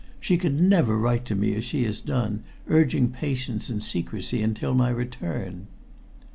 She 0.19 0.35
could 0.35 0.59
never 0.59 0.97
write 0.97 1.25
to 1.25 1.35
me 1.35 1.53
as 1.53 1.63
she 1.63 1.83
has 1.83 2.01
done, 2.01 2.43
urging 2.67 3.11
patience 3.11 3.69
and 3.69 3.83
secrecy 3.83 4.41
until 4.41 4.73
my 4.73 4.89
return." 4.89 5.67